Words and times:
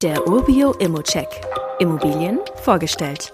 Der 0.00 0.28
Urbio 0.28 0.74
Immocheck. 0.74 1.26
Immobilien 1.80 2.38
vorgestellt. 2.62 3.32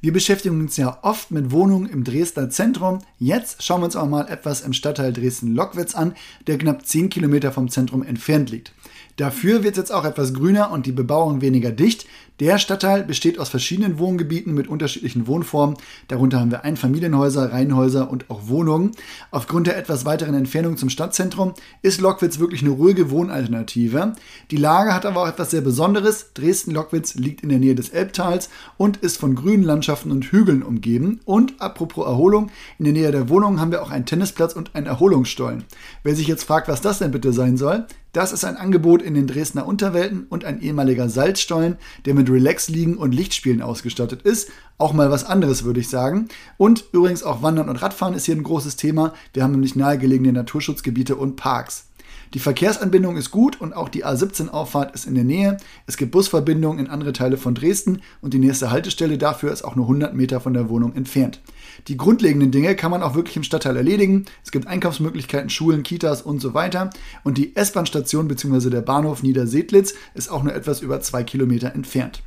Wir 0.00 0.12
beschäftigen 0.12 0.60
uns 0.60 0.76
ja 0.76 1.00
oft 1.02 1.32
mit 1.32 1.50
Wohnungen 1.50 1.88
im 1.88 2.04
Dresdner 2.04 2.48
Zentrum. 2.48 3.00
Jetzt 3.18 3.60
schauen 3.60 3.80
wir 3.80 3.86
uns 3.86 3.96
auch 3.96 4.06
mal 4.06 4.28
etwas 4.28 4.60
im 4.60 4.72
Stadtteil 4.72 5.12
Dresden-Lockwitz 5.12 5.96
an, 5.96 6.14
der 6.46 6.58
knapp 6.58 6.86
10 6.86 7.10
Kilometer 7.10 7.50
vom 7.50 7.70
Zentrum 7.70 8.04
entfernt 8.04 8.50
liegt. 8.50 8.72
Dafür 9.16 9.62
wird 9.62 9.74
es 9.74 9.78
jetzt 9.78 9.92
auch 9.92 10.04
etwas 10.04 10.34
grüner 10.34 10.70
und 10.72 10.86
die 10.86 10.92
Bebauung 10.92 11.40
weniger 11.40 11.70
dicht. 11.70 12.06
Der 12.40 12.58
Stadtteil 12.58 13.04
besteht 13.04 13.38
aus 13.38 13.48
verschiedenen 13.48 14.00
Wohngebieten 14.00 14.54
mit 14.54 14.66
unterschiedlichen 14.66 15.28
Wohnformen. 15.28 15.76
Darunter 16.08 16.40
haben 16.40 16.50
wir 16.50 16.64
Einfamilienhäuser, 16.64 17.52
Reihenhäuser 17.52 18.10
und 18.10 18.28
auch 18.28 18.48
Wohnungen. 18.48 18.90
Aufgrund 19.30 19.68
der 19.68 19.76
etwas 19.76 20.04
weiteren 20.04 20.34
Entfernung 20.34 20.76
zum 20.76 20.90
Stadtzentrum 20.90 21.54
ist 21.82 22.00
Lockwitz 22.00 22.40
wirklich 22.40 22.62
eine 22.62 22.72
ruhige 22.72 23.12
Wohnalternative. 23.12 24.14
Die 24.50 24.56
Lage 24.56 24.92
hat 24.92 25.06
aber 25.06 25.22
auch 25.22 25.28
etwas 25.28 25.52
sehr 25.52 25.60
Besonderes. 25.60 26.32
Dresden-Lockwitz 26.34 27.14
liegt 27.14 27.44
in 27.44 27.50
der 27.50 27.60
Nähe 27.60 27.76
des 27.76 27.90
Elbtals 27.90 28.50
und 28.78 28.96
ist 28.96 29.18
von 29.18 29.36
grünen 29.36 29.62
Landschaften 29.62 30.10
und 30.10 30.24
Hügeln 30.24 30.64
umgeben. 30.64 31.20
Und 31.24 31.60
apropos 31.60 32.04
Erholung, 32.04 32.50
in 32.80 32.86
der 32.86 32.94
Nähe 32.94 33.12
der 33.12 33.28
Wohnung 33.28 33.60
haben 33.60 33.70
wir 33.70 33.80
auch 33.80 33.92
einen 33.92 34.06
Tennisplatz 34.06 34.54
und 34.54 34.74
einen 34.74 34.86
Erholungsstollen. 34.86 35.62
Wer 36.02 36.16
sich 36.16 36.26
jetzt 36.26 36.42
fragt, 36.42 36.66
was 36.66 36.80
das 36.80 36.98
denn 36.98 37.12
bitte 37.12 37.32
sein 37.32 37.56
soll, 37.56 37.86
das 38.14 38.32
ist 38.32 38.44
ein 38.44 38.56
Angebot 38.56 39.02
in 39.02 39.14
den 39.14 39.26
Dresdner 39.26 39.66
Unterwelten 39.66 40.26
und 40.30 40.44
ein 40.44 40.62
ehemaliger 40.62 41.08
Salzstollen, 41.08 41.76
der 42.06 42.14
mit 42.14 42.30
Relax-Liegen 42.30 42.96
und 42.96 43.12
Lichtspielen 43.12 43.60
ausgestattet 43.60 44.22
ist. 44.22 44.50
Auch 44.78 44.92
mal 44.92 45.10
was 45.10 45.24
anderes, 45.24 45.64
würde 45.64 45.80
ich 45.80 45.88
sagen. 45.88 46.28
Und 46.56 46.84
übrigens 46.92 47.24
auch 47.24 47.42
Wandern 47.42 47.68
und 47.68 47.82
Radfahren 47.82 48.14
ist 48.14 48.26
hier 48.26 48.36
ein 48.36 48.44
großes 48.44 48.76
Thema. 48.76 49.14
Wir 49.32 49.42
haben 49.42 49.50
nämlich 49.50 49.74
nahegelegene 49.74 50.32
Naturschutzgebiete 50.32 51.16
und 51.16 51.34
Parks. 51.34 51.88
Die 52.34 52.38
Verkehrsanbindung 52.38 53.16
ist 53.16 53.30
gut 53.30 53.60
und 53.60 53.74
auch 53.74 53.88
die 53.88 54.04
A17-Auffahrt 54.04 54.94
ist 54.94 55.06
in 55.06 55.14
der 55.14 55.24
Nähe. 55.24 55.56
Es 55.86 55.96
gibt 55.96 56.12
Busverbindungen 56.12 56.78
in 56.78 56.90
andere 56.90 57.12
Teile 57.12 57.36
von 57.36 57.54
Dresden 57.54 58.00
und 58.20 58.34
die 58.34 58.38
nächste 58.38 58.70
Haltestelle 58.70 59.18
dafür 59.18 59.52
ist 59.52 59.62
auch 59.62 59.76
nur 59.76 59.86
100 59.86 60.14
Meter 60.14 60.40
von 60.40 60.54
der 60.54 60.68
Wohnung 60.68 60.94
entfernt. 60.94 61.40
Die 61.88 61.96
grundlegenden 61.96 62.50
Dinge 62.50 62.74
kann 62.76 62.90
man 62.90 63.02
auch 63.02 63.14
wirklich 63.14 63.36
im 63.36 63.42
Stadtteil 63.42 63.76
erledigen. 63.76 64.24
Es 64.44 64.50
gibt 64.50 64.66
Einkaufsmöglichkeiten, 64.66 65.50
Schulen, 65.50 65.82
Kitas 65.82 66.22
und 66.22 66.40
so 66.40 66.54
weiter. 66.54 66.90
Und 67.22 67.38
die 67.38 67.54
S-Bahn-Station 67.54 68.28
bzw. 68.28 68.70
der 68.70 68.82
Bahnhof 68.82 69.22
Niedersedlitz 69.22 69.94
ist 70.14 70.30
auch 70.30 70.42
nur 70.42 70.54
etwas 70.54 70.80
über 70.80 71.00
zwei 71.00 71.22
Kilometer 71.22 71.74
entfernt. 71.74 72.22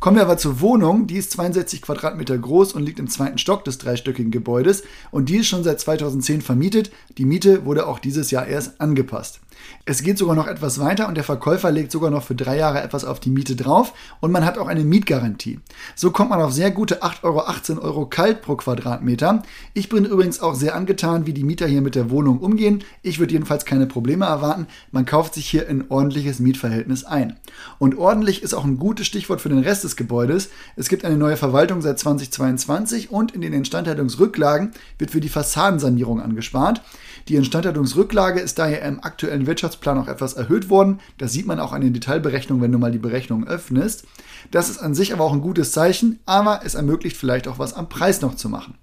Kommen 0.00 0.16
wir 0.16 0.22
aber 0.22 0.38
zur 0.38 0.60
Wohnung. 0.60 1.06
Die 1.06 1.16
ist 1.16 1.32
62 1.32 1.82
Quadratmeter 1.82 2.36
groß 2.36 2.72
und 2.72 2.84
liegt 2.84 2.98
im 2.98 3.08
zweiten 3.08 3.38
Stock 3.38 3.64
des 3.64 3.78
dreistöckigen 3.78 4.30
Gebäudes. 4.30 4.82
Und 5.10 5.28
die 5.28 5.38
ist 5.38 5.48
schon 5.48 5.64
seit 5.64 5.80
2010 5.80 6.42
vermietet. 6.42 6.90
Die 7.18 7.24
Miete 7.24 7.64
wurde 7.64 7.86
auch 7.86 7.98
dieses 7.98 8.30
Jahr 8.30 8.46
erst 8.46 8.80
angepasst. 8.80 9.40
Es 9.84 10.02
geht 10.02 10.18
sogar 10.18 10.34
noch 10.34 10.46
etwas 10.46 10.80
weiter 10.80 11.08
und 11.08 11.16
der 11.16 11.24
Verkäufer 11.24 11.70
legt 11.70 11.92
sogar 11.92 12.10
noch 12.10 12.22
für 12.22 12.34
drei 12.34 12.56
Jahre 12.56 12.82
etwas 12.82 13.04
auf 13.04 13.20
die 13.20 13.30
Miete 13.30 13.56
drauf 13.56 13.92
und 14.20 14.32
man 14.32 14.44
hat 14.44 14.58
auch 14.58 14.68
eine 14.68 14.84
Mietgarantie. 14.84 15.60
So 15.94 16.10
kommt 16.10 16.30
man 16.30 16.40
auf 16.40 16.52
sehr 16.52 16.70
gute 16.70 17.02
8 17.02 17.24
Euro, 17.24 17.40
18 17.40 17.78
Euro 17.78 18.06
kalt 18.06 18.42
pro 18.42 18.56
Quadratmeter. 18.56 19.42
Ich 19.74 19.88
bin 19.88 20.04
übrigens 20.04 20.40
auch 20.40 20.54
sehr 20.54 20.74
angetan, 20.74 21.26
wie 21.26 21.32
die 21.32 21.44
Mieter 21.44 21.66
hier 21.66 21.82
mit 21.82 21.94
der 21.94 22.10
Wohnung 22.10 22.38
umgehen. 22.38 22.82
Ich 23.02 23.18
würde 23.18 23.32
jedenfalls 23.32 23.64
keine 23.64 23.86
Probleme 23.86 24.26
erwarten. 24.26 24.66
Man 24.90 25.06
kauft 25.06 25.34
sich 25.34 25.48
hier 25.48 25.68
ein 25.68 25.84
ordentliches 25.88 26.38
Mietverhältnis 26.38 27.04
ein. 27.04 27.36
Und 27.78 27.96
ordentlich 27.96 28.42
ist 28.42 28.54
auch 28.54 28.64
ein 28.64 28.78
gutes 28.78 29.06
Stichwort 29.06 29.40
für 29.40 29.48
den 29.48 29.60
Rest 29.60 29.84
des 29.84 29.96
Gebäudes. 29.96 30.50
Es 30.76 30.88
gibt 30.88 31.04
eine 31.04 31.16
neue 31.16 31.36
Verwaltung 31.36 31.82
seit 31.82 31.98
2022 31.98 33.10
und 33.10 33.32
in 33.32 33.40
den 33.40 33.52
Instandhaltungsrücklagen 33.52 34.72
wird 34.98 35.10
für 35.10 35.20
die 35.20 35.28
Fassadensanierung 35.28 36.20
angespart. 36.20 36.82
Die 37.28 37.36
Instandhaltungsrücklage 37.36 38.40
ist 38.40 38.58
daher 38.58 38.82
im 38.82 39.02
aktuellen 39.02 39.45
Wirtschaftsplan 39.46 39.98
auch 39.98 40.08
etwas 40.08 40.34
erhöht 40.34 40.70
worden. 40.70 41.00
Das 41.18 41.32
sieht 41.32 41.46
man 41.46 41.60
auch 41.60 41.72
an 41.72 41.80
den 41.80 41.92
Detailberechnungen, 41.92 42.62
wenn 42.62 42.72
du 42.72 42.78
mal 42.78 42.92
die 42.92 42.98
Berechnung 42.98 43.46
öffnest. 43.46 44.04
Das 44.50 44.68
ist 44.68 44.78
an 44.78 44.94
sich 44.94 45.12
aber 45.12 45.24
auch 45.24 45.32
ein 45.32 45.40
gutes 45.40 45.72
Zeichen, 45.72 46.20
aber 46.26 46.60
es 46.64 46.74
ermöglicht 46.74 47.16
vielleicht 47.16 47.48
auch 47.48 47.58
was 47.58 47.74
am 47.74 47.88
Preis 47.88 48.20
noch 48.20 48.34
zu 48.34 48.48
machen. 48.48 48.74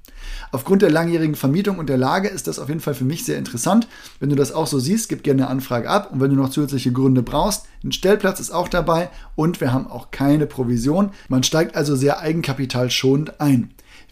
Aufgrund 0.51 0.81
der 0.81 0.91
langjährigen 0.91 1.35
Vermietung 1.35 1.79
und 1.79 1.89
der 1.89 1.97
Lage 1.97 2.27
ist 2.27 2.47
das 2.47 2.59
auf 2.59 2.69
jeden 2.69 2.79
Fall 2.79 2.93
für 2.93 3.05
mich 3.05 3.25
sehr 3.25 3.37
interessant. 3.37 3.87
Wenn 4.19 4.29
du 4.29 4.35
das 4.35 4.51
auch 4.51 4.67
so 4.67 4.79
siehst, 4.79 5.09
gib 5.09 5.23
gerne 5.23 5.43
eine 5.43 5.49
Anfrage 5.49 5.89
ab 5.89 6.11
und 6.11 6.21
wenn 6.21 6.29
du 6.29 6.35
noch 6.35 6.49
zusätzliche 6.49 6.91
Gründe 6.91 7.23
brauchst, 7.23 7.65
ein 7.83 7.91
Stellplatz 7.91 8.39
ist 8.39 8.51
auch 8.51 8.67
dabei 8.67 9.09
und 9.35 9.61
wir 9.61 9.73
haben 9.73 9.87
auch 9.87 10.11
keine 10.11 10.45
Provision. 10.45 11.11
Man 11.27 11.43
steigt 11.43 11.75
also 11.75 11.95
sehr 11.95 12.19
eigenkapitalschonend 12.19 13.41
ein. 13.41 13.71